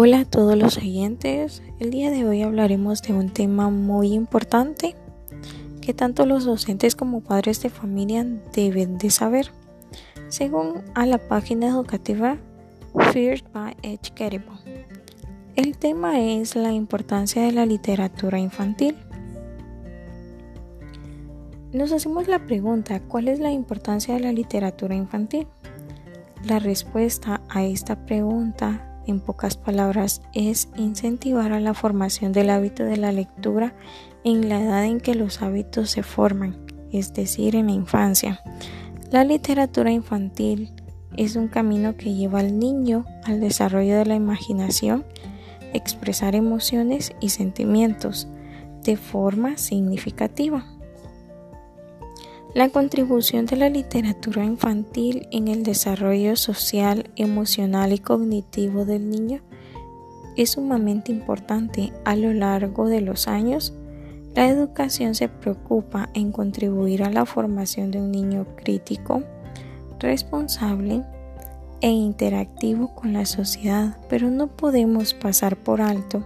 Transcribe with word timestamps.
Hola 0.00 0.20
a 0.20 0.24
todos 0.24 0.56
los 0.56 0.76
oyentes. 0.76 1.60
El 1.80 1.90
día 1.90 2.12
de 2.12 2.24
hoy 2.24 2.42
hablaremos 2.42 3.02
de 3.02 3.14
un 3.14 3.30
tema 3.30 3.68
muy 3.68 4.12
importante 4.12 4.94
que 5.80 5.92
tanto 5.92 6.24
los 6.24 6.44
docentes 6.44 6.94
como 6.94 7.20
padres 7.20 7.60
de 7.62 7.68
familia 7.68 8.24
deben 8.52 8.96
de 8.96 9.10
saber. 9.10 9.50
Según 10.28 10.84
a 10.94 11.04
la 11.04 11.18
página 11.18 11.66
educativa 11.66 12.38
Feared 13.12 13.42
by 13.52 13.76
Educatable. 13.82 14.86
El 15.56 15.76
tema 15.76 16.20
es 16.20 16.54
la 16.54 16.70
importancia 16.70 17.42
de 17.42 17.50
la 17.50 17.66
literatura 17.66 18.38
infantil. 18.38 18.94
Nos 21.72 21.90
hacemos 21.90 22.28
la 22.28 22.46
pregunta, 22.46 23.00
¿cuál 23.00 23.26
es 23.26 23.40
la 23.40 23.50
importancia 23.50 24.14
de 24.14 24.20
la 24.20 24.30
literatura 24.30 24.94
infantil? 24.94 25.48
La 26.44 26.60
respuesta 26.60 27.40
a 27.48 27.64
esta 27.64 28.06
pregunta 28.06 28.87
en 29.08 29.20
pocas 29.20 29.56
palabras, 29.56 30.22
es 30.34 30.68
incentivar 30.76 31.52
a 31.52 31.60
la 31.60 31.74
formación 31.74 32.32
del 32.32 32.50
hábito 32.50 32.84
de 32.84 32.96
la 32.96 33.12
lectura 33.12 33.74
en 34.24 34.48
la 34.48 34.60
edad 34.60 34.84
en 34.84 35.00
que 35.00 35.14
los 35.14 35.42
hábitos 35.42 35.90
se 35.90 36.02
forman, 36.02 36.56
es 36.92 37.12
decir, 37.14 37.56
en 37.56 37.66
la 37.66 37.72
infancia. 37.72 38.40
La 39.10 39.24
literatura 39.24 39.90
infantil 39.90 40.72
es 41.16 41.36
un 41.36 41.48
camino 41.48 41.96
que 41.96 42.14
lleva 42.14 42.40
al 42.40 42.58
niño 42.58 43.04
al 43.24 43.40
desarrollo 43.40 43.96
de 43.96 44.06
la 44.06 44.14
imaginación, 44.14 45.04
expresar 45.72 46.34
emociones 46.34 47.12
y 47.20 47.30
sentimientos 47.30 48.28
de 48.84 48.96
forma 48.96 49.56
significativa. 49.56 50.64
La 52.54 52.70
contribución 52.70 53.44
de 53.44 53.56
la 53.56 53.68
literatura 53.68 54.42
infantil 54.42 55.28
en 55.32 55.48
el 55.48 55.62
desarrollo 55.62 56.34
social, 56.34 57.10
emocional 57.16 57.92
y 57.92 57.98
cognitivo 57.98 58.86
del 58.86 59.10
niño 59.10 59.42
es 60.34 60.52
sumamente 60.52 61.12
importante. 61.12 61.92
A 62.06 62.16
lo 62.16 62.32
largo 62.32 62.86
de 62.86 63.02
los 63.02 63.28
años, 63.28 63.74
la 64.34 64.48
educación 64.48 65.14
se 65.14 65.28
preocupa 65.28 66.08
en 66.14 66.32
contribuir 66.32 67.02
a 67.02 67.10
la 67.10 67.26
formación 67.26 67.90
de 67.90 68.00
un 68.00 68.12
niño 68.12 68.46
crítico, 68.56 69.22
responsable 70.00 71.04
e 71.82 71.90
interactivo 71.90 72.94
con 72.94 73.12
la 73.12 73.26
sociedad, 73.26 73.98
pero 74.08 74.30
no 74.30 74.46
podemos 74.46 75.12
pasar 75.12 75.56
por 75.56 75.82
alto 75.82 76.24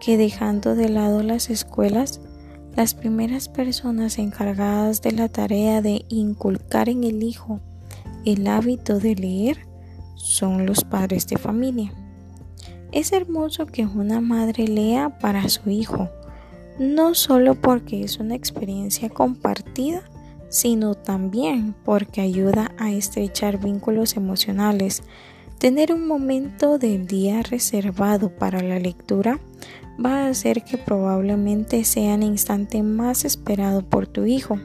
que 0.00 0.16
dejando 0.16 0.74
de 0.74 0.88
lado 0.88 1.22
las 1.22 1.50
escuelas, 1.50 2.20
las 2.76 2.94
primeras 2.94 3.48
personas 3.48 4.18
encargadas 4.18 5.02
de 5.02 5.12
la 5.12 5.28
tarea 5.28 5.82
de 5.82 6.04
inculcar 6.08 6.88
en 6.88 7.04
el 7.04 7.22
hijo 7.22 7.60
el 8.24 8.46
hábito 8.46 9.00
de 9.00 9.16
leer 9.16 9.66
son 10.14 10.64
los 10.64 10.84
padres 10.84 11.26
de 11.26 11.36
familia. 11.36 11.92
Es 12.92 13.12
hermoso 13.12 13.66
que 13.66 13.84
una 13.84 14.20
madre 14.20 14.68
lea 14.68 15.18
para 15.18 15.48
su 15.48 15.70
hijo, 15.70 16.08
no 16.78 17.14
solo 17.14 17.56
porque 17.56 18.04
es 18.04 18.18
una 18.18 18.36
experiencia 18.36 19.08
compartida, 19.08 20.02
sino 20.48 20.94
también 20.94 21.74
porque 21.84 22.20
ayuda 22.20 22.72
a 22.78 22.92
estrechar 22.92 23.58
vínculos 23.58 24.16
emocionales. 24.16 25.02
Tener 25.58 25.92
un 25.92 26.06
momento 26.06 26.78
del 26.78 27.06
día 27.06 27.42
reservado 27.42 28.30
para 28.30 28.62
la 28.62 28.78
lectura 28.78 29.40
va 30.04 30.24
a 30.24 30.28
hacer 30.28 30.62
que 30.64 30.78
probablemente 30.78 31.84
sea 31.84 32.14
el 32.14 32.22
instante 32.22 32.82
más 32.82 33.24
esperado 33.24 33.82
por 33.82 34.06
tu 34.06 34.24
hijo. 34.24 34.58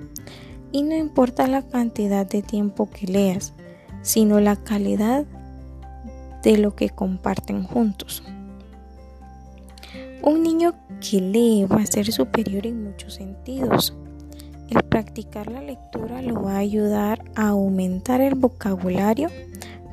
Y 0.72 0.84
no 0.84 0.96
importa 0.96 1.48
la 1.48 1.62
cantidad 1.62 2.26
de 2.26 2.42
tiempo 2.42 2.90
que 2.90 3.08
leas, 3.08 3.54
sino 4.02 4.40
la 4.40 4.56
calidad 4.56 5.26
de 6.44 6.58
lo 6.58 6.76
que 6.76 6.90
comparten 6.90 7.64
juntos. 7.64 8.24
Un 10.22 10.44
niño 10.44 10.74
que 11.00 11.22
lee 11.22 11.66
va 11.66 11.78
a 11.78 11.86
ser 11.86 12.12
superior 12.12 12.66
en 12.66 12.84
muchos 12.84 13.16
sentidos. 13.16 13.94
El 14.70 14.84
practicar 14.84 15.50
la 15.50 15.62
lectura 15.62 16.22
lo 16.22 16.44
va 16.44 16.56
a 16.56 16.60
ayudar 16.60 17.24
a 17.36 17.50
aumentar 17.50 18.20
el 18.20 18.36
vocabulario 18.36 19.30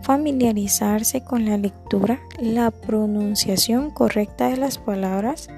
familiarizarse 0.04 1.24
con 1.24 1.46
la 1.46 1.56
lectura, 1.56 2.20
la 2.38 2.70
pronunciación 2.70 3.90
correcta 3.90 4.50
de 4.50 4.58
las 4.58 4.76
palabras, 4.76 5.48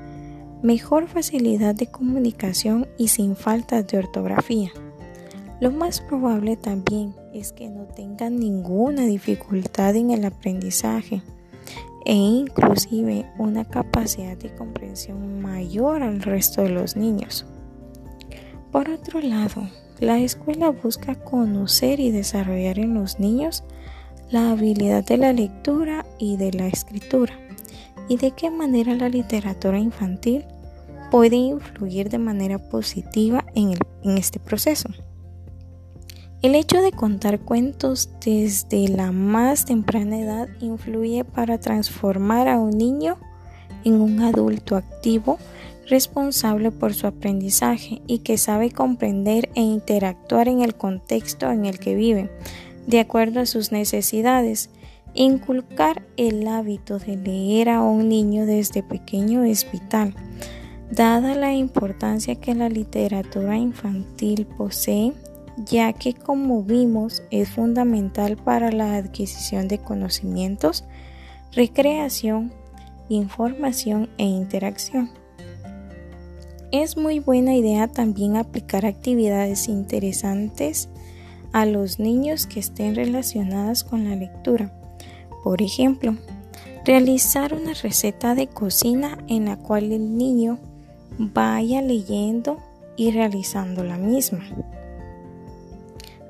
mejor 0.63 1.09
facilidad 1.09 1.75
de 1.75 1.89
comunicación 1.89 2.87
y 2.97 3.09
sin 3.09 3.35
faltas 3.35 3.89
de 3.89 3.99
ortografía. 3.99 4.71
Lo 5.61 5.73
más 5.73 6.01
probable 6.01 6.57
también 6.57 7.13
es 7.35 7.53
que 7.53 7.69
no 7.69 7.87
tengan 7.87 8.39
ninguna 8.39 9.03
dificultad 9.03 9.97
en 9.97 10.13
el 10.13 10.25
aprendizaje 10.25 11.23
e 12.05 12.15
inclusive 12.15 13.29
una 13.39 13.65
capacidad 13.65 14.37
de 14.37 14.55
comprensión 14.55 15.41
mayor 15.41 16.05
al 16.05 16.23
resto 16.23 16.63
de 16.63 16.69
los 16.69 16.95
niños. 16.95 17.47
Por 18.71 18.91
otro 18.91 19.21
lado, 19.21 19.69
la 19.99 20.21
escuela 20.21 20.71
busca 20.71 21.17
conocer 21.17 21.99
y 21.99 22.13
desarrollar 22.13 22.79
en 22.79 22.95
los 22.95 23.19
niños 23.19 23.65
la 24.31 24.51
habilidad 24.51 25.05
de 25.05 25.17
la 25.17 25.33
lectura 25.33 26.05
y 26.19 26.37
de 26.37 26.53
la 26.53 26.67
escritura 26.67 27.35
y 28.09 28.17
de 28.17 28.33
qué 28.33 28.51
manera 28.51 28.95
la 28.95 29.09
literatura 29.09 29.79
infantil 29.79 30.45
puede 31.11 31.37
influir 31.37 32.09
de 32.09 32.19
manera 32.19 32.59
positiva 32.59 33.45
en, 33.55 33.79
este 34.17 34.39
proceso. 34.39 34.89
El 36.43 36.55
hecho 36.55 36.81
de 36.81 36.93
contar 36.93 37.41
cuentos 37.41 38.11
desde 38.25 38.89
la 38.89 39.13
más 39.13 39.65
temprana 39.65 40.19
edad 40.19 40.49
influye 40.61 41.25
para 41.25 41.59
transformar 41.59 42.49
a 42.49 42.59
un 42.59 42.71
niño 42.71 43.19
en 43.85 44.01
un 44.01 44.21
adulto 44.21 44.77
activo, 44.77 45.39
responsable 45.89 46.73
por 46.73 46.95
su 46.95 47.07
aprendizaje 47.07 48.03
y 48.07 48.19
que 48.19 48.39
sabe 48.39 48.71
comprender 48.71 49.49
e 49.55 49.61
interactuar 49.61 50.49
en 50.49 50.61
el 50.61 50.75
contexto 50.75 51.51
en 51.51 51.65
el 51.65 51.79
que 51.79 51.95
vive, 51.95 52.31
de 52.87 53.01
acuerdo 53.01 53.41
a 53.41 53.47
sus 53.47 53.73
necesidades. 53.73 54.71
Inculcar 55.15 56.03
el 56.17 56.47
hábito 56.47 56.99
de 56.99 57.17
leer 57.17 57.71
a 57.71 57.83
un 57.83 58.09
niño 58.09 58.47
desde 58.47 58.83
pequeño 58.83 59.45
es 59.45 59.71
vital, 59.71 60.15
dada 60.91 61.35
la 61.35 61.55
importancia 61.55 62.35
que 62.35 62.55
la 62.55 62.69
literatura 62.69 63.57
infantil 63.57 64.47
posee, 64.47 65.15
ya 65.65 65.93
que 65.95 66.13
como 66.13 66.63
vimos 66.63 67.23
es 67.31 67.49
fundamental 67.49 68.37
para 68.37 68.71
la 68.71 68.97
adquisición 68.97 69.69
de 69.69 69.79
conocimientos, 69.79 70.85
recreación, 71.53 72.53
información 73.09 74.11
e 74.19 74.25
interacción. 74.25 75.11
Es 76.73 76.99
muy 76.99 77.21
buena 77.21 77.55
idea 77.55 77.89
también 77.89 78.37
aplicar 78.37 78.85
actividades 78.85 79.69
interesantes 79.69 80.91
a 81.57 81.65
los 81.65 81.99
niños 81.99 82.47
que 82.47 82.61
estén 82.61 82.95
relacionadas 82.95 83.83
con 83.83 84.05
la 84.05 84.15
lectura. 84.15 84.71
Por 85.43 85.63
ejemplo, 85.63 86.15
realizar 86.85 87.55
una 87.55 87.73
receta 87.73 88.35
de 88.35 88.47
cocina 88.47 89.17
en 89.27 89.47
la 89.47 89.57
cual 89.57 89.91
el 89.91 90.19
niño 90.19 90.59
vaya 91.17 91.81
leyendo 91.81 92.59
y 92.99 93.11
realizando 93.11 93.85
la 93.85 93.97
misma. 93.97 94.45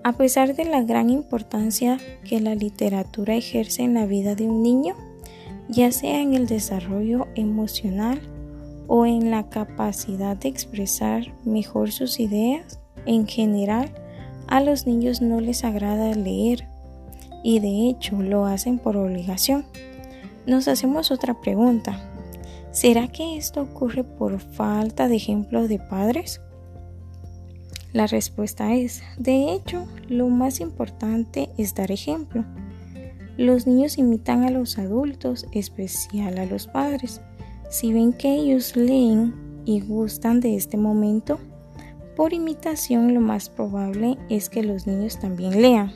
A 0.04 0.12
pesar 0.12 0.54
de 0.54 0.64
la 0.64 0.84
gran 0.84 1.10
importancia 1.10 1.98
que 2.22 2.40
la 2.40 2.54
literatura 2.54 3.34
ejerce 3.34 3.82
en 3.82 3.94
la 3.94 4.06
vida 4.06 4.36
de 4.36 4.44
un 4.44 4.62
niño, 4.62 4.94
ya 5.68 5.90
sea 5.90 6.22
en 6.22 6.34
el 6.34 6.46
desarrollo 6.46 7.26
emocional 7.34 8.20
o 8.86 9.06
en 9.06 9.32
la 9.32 9.48
capacidad 9.48 10.36
de 10.36 10.50
expresar 10.50 11.34
mejor 11.44 11.90
sus 11.90 12.20
ideas, 12.20 12.78
en 13.06 13.26
general, 13.26 13.90
a 14.48 14.60
los 14.60 14.86
niños 14.86 15.20
no 15.20 15.40
les 15.40 15.64
agrada 15.64 16.14
leer 16.14 16.68
y 17.42 17.60
de 17.60 17.88
hecho 17.88 18.22
lo 18.22 18.46
hacen 18.46 18.78
por 18.78 18.96
obligación. 18.96 19.64
Nos 20.46 20.68
hacemos 20.68 21.10
otra 21.10 21.40
pregunta. 21.40 22.00
¿Será 22.70 23.08
que 23.08 23.36
esto 23.36 23.62
ocurre 23.62 24.04
por 24.04 24.38
falta 24.38 25.08
de 25.08 25.16
ejemplos 25.16 25.68
de 25.68 25.78
padres? 25.78 26.40
La 27.92 28.06
respuesta 28.06 28.74
es, 28.74 29.02
de 29.16 29.54
hecho, 29.54 29.86
lo 30.08 30.28
más 30.28 30.60
importante 30.60 31.48
es 31.56 31.74
dar 31.74 31.90
ejemplo. 31.90 32.44
Los 33.38 33.66
niños 33.66 33.96
imitan 33.96 34.44
a 34.44 34.50
los 34.50 34.78
adultos, 34.78 35.46
especial 35.52 36.38
a 36.38 36.46
los 36.46 36.66
padres. 36.66 37.22
Si 37.70 37.92
ven 37.92 38.12
que 38.12 38.34
ellos 38.34 38.76
leen 38.76 39.34
y 39.64 39.80
gustan 39.80 40.40
de 40.40 40.56
este 40.56 40.76
momento, 40.76 41.38
por 42.16 42.32
imitación, 42.32 43.12
lo 43.14 43.20
más 43.20 43.50
probable 43.50 44.16
es 44.30 44.48
que 44.48 44.62
los 44.62 44.86
niños 44.86 45.20
también 45.20 45.60
lean. 45.60 45.92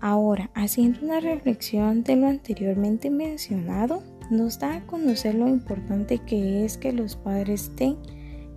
Ahora, 0.00 0.50
haciendo 0.54 1.00
una 1.02 1.18
reflexión 1.18 2.04
de 2.04 2.16
lo 2.16 2.28
anteriormente 2.28 3.10
mencionado, 3.10 4.02
nos 4.30 4.58
da 4.58 4.76
a 4.76 4.86
conocer 4.86 5.34
lo 5.34 5.48
importante 5.48 6.18
que 6.18 6.64
es 6.64 6.78
que 6.78 6.92
los 6.92 7.16
padres 7.16 7.74
den 7.76 7.96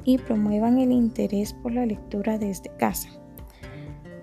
y 0.04 0.18
promuevan 0.20 0.78
el 0.80 0.92
interés 0.92 1.54
por 1.54 1.74
la 1.74 1.86
lectura 1.86 2.38
desde 2.38 2.70
casa, 2.78 3.10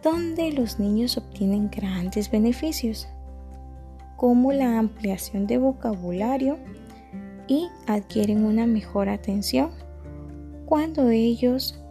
donde 0.03 0.53
los 0.53 0.79
niños 0.79 1.19
obtienen 1.19 1.69
grandes 1.71 2.31
beneficios. 2.31 3.09
como 4.17 4.53
la 4.53 4.79
ampliación 4.79 5.47
de 5.47 5.59
vocabulario 5.59 6.57
y 7.49 7.69
adquieren 7.87 8.45
una 8.47 8.65
mejor 8.65 9.09
atención 9.09 9.73
cuando 10.65 11.11
ellos 11.11 11.84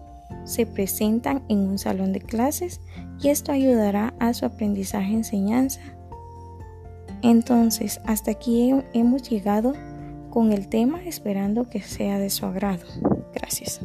se 0.46 0.66
presentan 0.66 1.44
en 1.50 1.60
un 1.60 1.78
salón 1.78 2.14
de 2.14 2.22
clases 2.22 2.82
y 3.22 3.30
esto 3.30 3.52
ayudará 3.52 4.14
a 4.20 4.34
su 4.34 4.46
aprendizaje-enseñanza. 4.46 5.82
Entonces, 7.22 8.02
hasta 8.06 8.32
aquí 8.32 8.74
hemos 8.94 9.30
llegado 9.30 9.74
con 10.30 10.52
el 10.52 10.68
tema 10.68 11.02
esperando 11.04 11.70
que 11.70 11.82
sea 11.82 12.20
de 12.20 12.30
su 12.30 12.46
agrado. 12.46 12.84
Gracias. 13.34 13.80